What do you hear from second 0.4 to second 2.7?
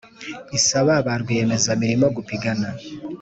isaba ba rwiyemezamirimo gupigana